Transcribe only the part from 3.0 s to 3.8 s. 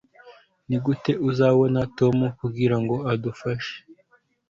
adufashe